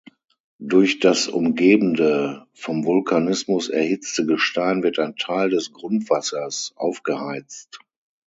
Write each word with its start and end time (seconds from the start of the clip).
Durch 0.59 0.97
das 0.97 1.27
umgebende 1.27 2.47
vom 2.55 2.85
Vulkanismus 2.85 3.69
erhitzte 3.69 4.25
Gestein 4.25 4.81
wird 4.81 4.97
ein 4.97 5.15
Teil 5.15 5.51
des 5.51 5.73
Grundwassers 5.73 6.73
aufgeheizt. 6.75 7.79